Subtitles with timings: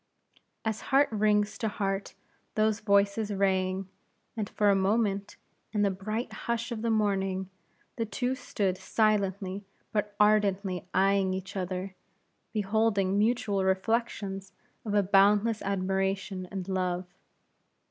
[0.65, 2.15] As heart rings to heart
[2.55, 3.87] those voices rang,
[4.35, 5.35] and for a moment,
[5.73, 7.51] in the bright hush of the morning,
[7.97, 11.93] the two stood silently but ardently eying each other,
[12.51, 14.53] beholding mutual reflections
[14.85, 17.05] of a boundless admiration and love.